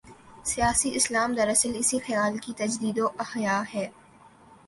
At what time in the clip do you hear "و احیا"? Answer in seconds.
2.99-3.63